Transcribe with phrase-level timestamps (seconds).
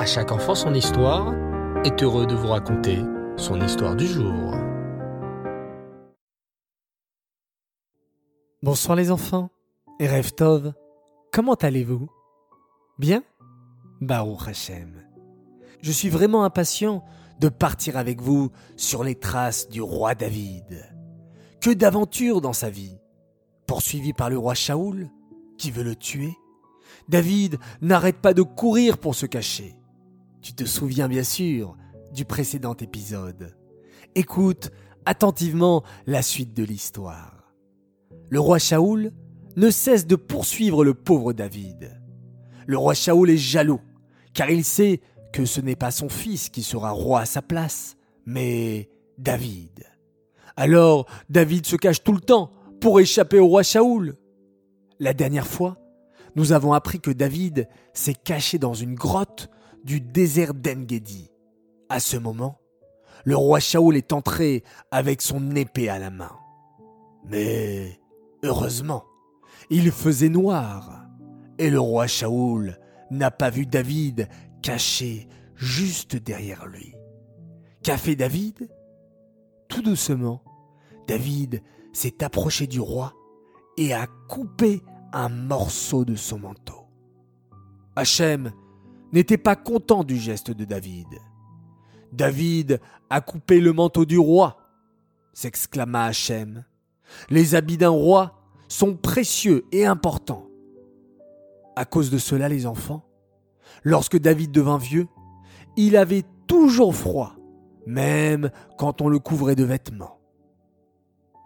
[0.00, 1.34] À chaque enfant son histoire
[1.84, 3.00] est heureux de vous raconter
[3.36, 4.54] son histoire du jour.
[8.62, 9.50] Bonsoir les enfants.
[9.98, 10.08] Et
[11.30, 12.08] comment allez-vous?
[12.98, 13.22] Bien?
[14.00, 15.04] Baruch Hashem.
[15.82, 17.04] Je suis vraiment impatient
[17.38, 20.82] de partir avec vous sur les traces du roi David.
[21.60, 22.96] Que d'aventures dans sa vie.
[23.66, 25.10] Poursuivi par le roi Shaoul,
[25.58, 26.38] qui veut le tuer,
[27.10, 29.76] David n'arrête pas de courir pour se cacher.
[30.42, 31.76] Tu te souviens bien sûr
[32.14, 33.54] du précédent épisode.
[34.14, 34.70] Écoute
[35.04, 37.52] attentivement la suite de l'histoire.
[38.30, 39.12] Le roi Shaoul
[39.56, 42.00] ne cesse de poursuivre le pauvre David.
[42.66, 43.80] Le roi Shaoul est jaloux,
[44.32, 45.00] car il sait
[45.32, 48.88] que ce n'est pas son fils qui sera roi à sa place, mais
[49.18, 49.84] David.
[50.56, 54.16] Alors David se cache tout le temps pour échapper au roi Shaoul.
[55.00, 55.76] La dernière fois,
[56.34, 59.50] nous avons appris que David s'est caché dans une grotte
[59.84, 61.30] du désert d'Engedi.
[61.88, 62.60] À ce moment,
[63.24, 66.32] le roi Shaoul est entré avec son épée à la main.
[67.24, 68.00] Mais,
[68.42, 69.04] heureusement,
[69.68, 71.06] il faisait noir,
[71.58, 72.78] et le roi Shaoul
[73.10, 74.28] n'a pas vu David
[74.62, 76.94] caché juste derrière lui.
[77.82, 78.70] Qu'a fait David?
[79.68, 80.42] Tout doucement,
[81.06, 81.62] David
[81.92, 83.14] s'est approché du roi
[83.76, 86.86] et a coupé un morceau de son manteau.
[87.96, 88.52] Hachem
[89.12, 91.08] n'était pas content du geste de David.
[92.12, 94.58] David a coupé le manteau du roi,
[95.32, 96.64] s'exclama Hachem.
[97.28, 100.46] Les habits d'un roi sont précieux et importants.
[101.76, 103.04] À cause de cela, les enfants,
[103.84, 105.08] lorsque David devint vieux,
[105.76, 107.36] il avait toujours froid,
[107.86, 110.18] même quand on le couvrait de vêtements.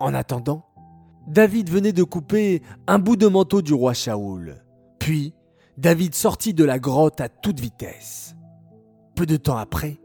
[0.00, 0.66] En attendant,
[1.26, 4.62] David venait de couper un bout de manteau du roi Shaoul.
[4.98, 5.34] Puis,
[5.76, 8.36] David sortit de la grotte à toute vitesse.
[9.16, 9.98] Peu de temps après,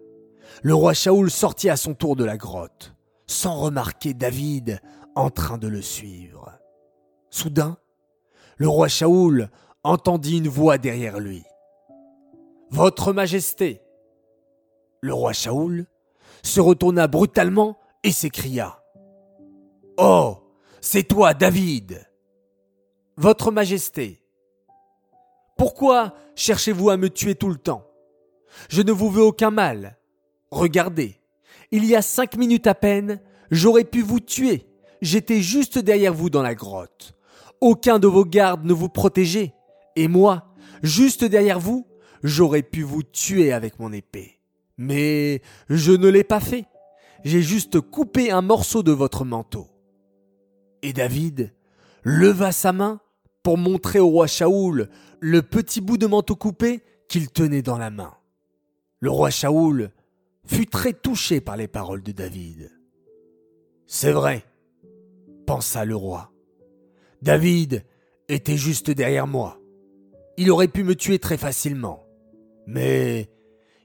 [0.64, 2.96] le roi Shaoul sortit à son tour de la grotte,
[3.28, 4.82] sans remarquer David
[5.16, 6.52] en train de le suivre.
[7.30, 7.78] Soudain,
[8.58, 9.50] le roi Shaoul
[9.84, 11.44] entendit une voix derrière lui.
[12.72, 13.82] Votre Majesté.
[15.02, 15.86] Le roi Shaoul
[16.44, 18.84] se retourna brutalement et s'écria.
[19.98, 20.38] Oh,
[20.82, 22.06] c'est toi, David.
[23.18, 24.19] Votre Majesté,
[25.60, 27.86] pourquoi cherchez-vous à me tuer tout le temps?
[28.70, 29.98] Je ne vous veux aucun mal.
[30.52, 31.20] Regardez,
[31.72, 33.20] il y a cinq minutes à peine,
[33.52, 34.66] j'aurais pu vous tuer.
[35.02, 37.14] J'étais juste derrière vous dans la grotte.
[37.60, 39.54] Aucun de vos gardes ne vous protégeait.
[39.98, 40.46] Et moi,
[40.82, 41.86] juste derrière vous,
[42.24, 44.40] j'aurais pu vous tuer avec mon épée.
[44.78, 46.68] Mais je ne l'ai pas fait.
[47.26, 49.68] J'ai juste coupé un morceau de votre manteau.
[50.84, 51.54] Et David
[52.04, 53.02] leva sa main
[53.44, 54.90] pour montrer au roi Shaoul
[55.20, 58.14] le petit bout de manteau coupé qu'il tenait dans la main.
[59.00, 59.92] Le roi Shaoul
[60.46, 62.72] fut très touché par les paroles de David.
[63.88, 64.44] C'est vrai,
[65.46, 66.32] pensa le roi.
[67.22, 67.86] David
[68.28, 69.60] était juste derrière moi.
[70.38, 72.06] Il aurait pu me tuer très facilement.
[72.68, 73.30] Mais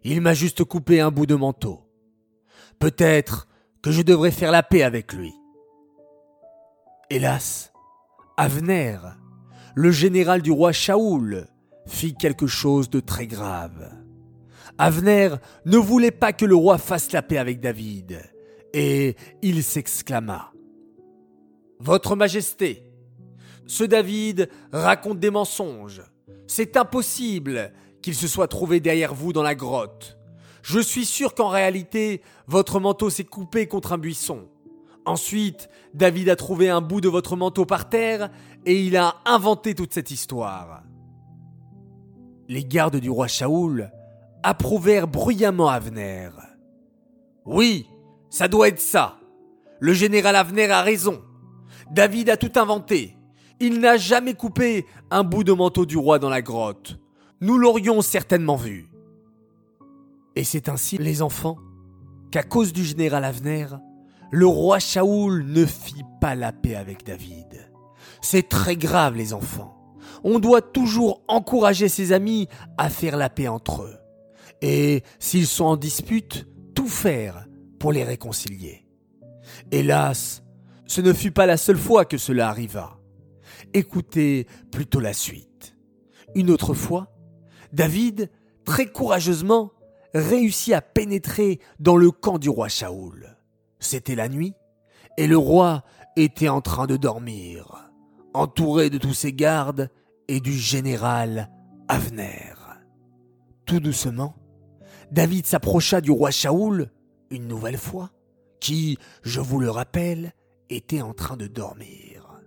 [0.02, 1.80] il m'a juste coupé un bout de manteau.
[2.78, 3.48] Peut-être
[3.82, 5.32] que je devrais faire la paix avec lui.
[7.10, 7.72] Hélas,
[8.36, 8.98] Avner,
[9.74, 11.46] le général du roi Shaoul,
[11.86, 13.90] fit quelque chose de très grave.
[14.78, 15.30] Avner
[15.66, 18.20] ne voulait pas que le roi fasse la paix avec David,
[18.72, 20.52] et il s'exclama.
[21.80, 22.90] Votre Majesté,
[23.66, 26.02] ce David raconte des mensonges.
[26.46, 30.18] C'est impossible qu'il se soit trouvé derrière vous dans la grotte.
[30.62, 34.48] Je suis sûr qu'en réalité, votre manteau s'est coupé contre un buisson.
[35.06, 38.30] Ensuite, David a trouvé un bout de votre manteau par terre
[38.64, 40.82] et il a inventé toute cette histoire.
[42.48, 43.90] Les gardes du roi Shaoul
[44.42, 46.30] approuvèrent bruyamment Avner.
[47.44, 47.86] Oui,
[48.30, 49.18] ça doit être ça.
[49.80, 51.22] Le général Avner a raison.
[51.90, 53.16] David a tout inventé.
[53.60, 56.98] Il n'a jamais coupé un bout de manteau du roi dans la grotte.
[57.40, 58.90] Nous l'aurions certainement vu.
[60.36, 61.58] Et c'est ainsi, les enfants,
[62.30, 63.66] qu'à cause du général Avner,
[64.34, 67.70] le roi Shaoul ne fit pas la paix avec David.
[68.20, 69.94] C'est très grave les enfants.
[70.24, 73.96] On doit toujours encourager ses amis à faire la paix entre eux.
[74.60, 77.46] Et s'ils sont en dispute, tout faire
[77.78, 78.84] pour les réconcilier.
[79.70, 80.42] Hélas,
[80.84, 82.98] ce ne fut pas la seule fois que cela arriva.
[83.72, 85.76] Écoutez plutôt la suite.
[86.34, 87.14] Une autre fois,
[87.72, 88.32] David,
[88.64, 89.70] très courageusement,
[90.12, 93.34] réussit à pénétrer dans le camp du roi Shaoul.
[93.84, 94.54] C'était la nuit,
[95.18, 95.84] et le roi
[96.16, 97.90] était en train de dormir,
[98.32, 99.90] entouré de tous ses gardes
[100.26, 101.50] et du général
[101.88, 102.54] Avner.
[103.66, 104.36] Tout doucement,
[105.12, 106.90] David s'approcha du roi Shaoul
[107.30, 108.10] une nouvelle fois,
[108.58, 110.32] qui, je vous le rappelle,
[110.70, 112.40] était en train de dormir.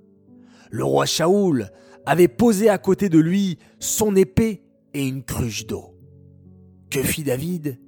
[0.71, 1.69] Le roi Shaoul
[2.07, 4.63] avait posé à côté de lui son épée
[4.95, 5.93] et une cruche d'eau.
[6.89, 7.79] Que fit David?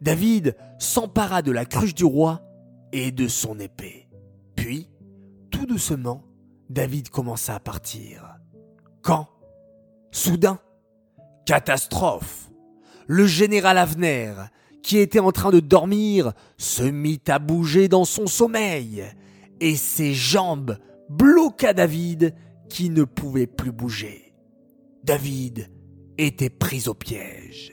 [0.00, 2.45] David s'empara de la cruche du roi
[2.96, 4.08] de son épée.
[4.54, 4.88] Puis,
[5.50, 6.24] tout doucement,
[6.70, 8.36] David commença à partir.
[9.02, 9.28] Quand?
[10.10, 10.58] Soudain,
[11.44, 12.50] catastrophe.
[13.06, 14.32] Le général Avner,
[14.82, 19.04] qui était en train de dormir, se mit à bouger dans son sommeil,
[19.60, 20.78] et ses jambes
[21.10, 22.34] bloqua David,
[22.68, 24.34] qui ne pouvait plus bouger.
[25.04, 25.70] David
[26.18, 27.72] était pris au piège.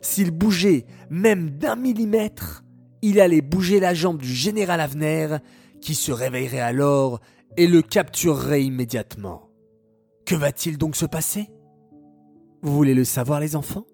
[0.00, 2.64] S'il bougeait même d'un millimètre,
[3.02, 5.38] il allait bouger la jambe du général Avner,
[5.80, 7.20] qui se réveillerait alors
[7.56, 9.48] et le capturerait immédiatement.
[10.26, 11.50] Que va-t-il donc se passer?
[12.62, 13.86] Vous voulez le savoir les enfants?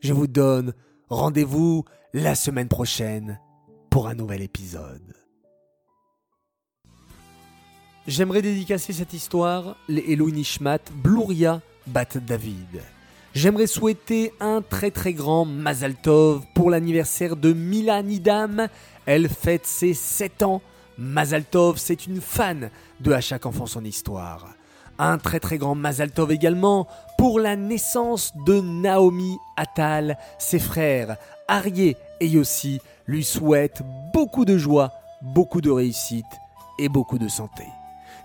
[0.00, 0.74] Je vous donne
[1.08, 3.40] rendez-vous la semaine prochaine
[3.90, 5.14] pour un nouvel épisode.
[8.06, 12.82] J'aimerais dédicacer cette histoire, les Elou Nishmat, Bluria, Bat David.
[13.34, 18.68] J'aimerais souhaiter un très très grand Mazal Tov pour l'anniversaire de Mila Nidam.
[19.06, 20.60] Elle fête ses 7 ans.
[20.98, 22.68] Mazal Tov, c'est une fan
[23.00, 24.48] de À chaque enfant son histoire.
[24.98, 26.86] Un très très grand Mazal Tov également
[27.16, 30.18] pour la naissance de Naomi Attal.
[30.38, 31.16] Ses frères,
[31.48, 33.82] Arié et Yossi, lui souhaitent
[34.12, 34.92] beaucoup de joie,
[35.22, 36.26] beaucoup de réussite
[36.78, 37.64] et beaucoup de santé.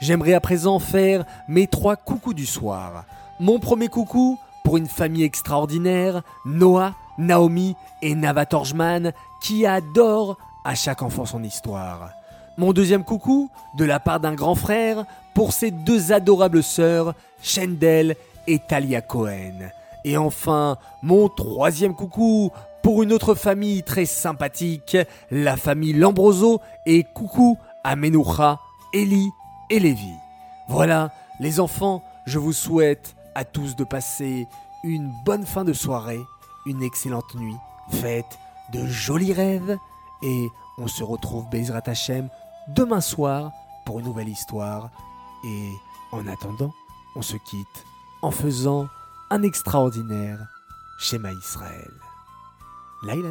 [0.01, 3.05] J'aimerais à présent faire mes trois coucous du soir.
[3.39, 4.37] Mon premier coucou
[4.67, 11.41] pour une famille extraordinaire, Noah, Naomi et Nava Torjman, qui adorent à chaque enfant son
[11.41, 12.09] histoire.
[12.57, 18.17] Mon deuxième coucou, de la part d'un grand frère, pour ses deux adorables sœurs, Shendel
[18.45, 19.69] et Talia Cohen.
[20.03, 24.97] Et enfin, mon troisième coucou, pour une autre famille très sympathique,
[25.31, 28.59] la famille Lambroso, et coucou à Menoucha,
[28.93, 29.29] Eli
[29.69, 30.11] et Lévi.
[30.67, 34.47] Voilà, les enfants, je vous souhaite à tous de passer
[34.83, 36.25] une bonne fin de soirée,
[36.65, 37.55] une excellente nuit,
[37.91, 38.39] faites
[38.73, 39.77] de jolis rêves
[40.23, 40.47] et
[40.79, 42.29] on se retrouve Bezrat Hashem
[42.69, 43.51] demain soir
[43.85, 44.89] pour une nouvelle histoire
[45.45, 45.71] et
[46.11, 46.73] en attendant,
[47.15, 47.85] on se quitte
[48.23, 48.87] en faisant
[49.29, 50.39] un extraordinaire
[50.97, 51.91] schéma Israël.
[53.03, 53.29] Laila.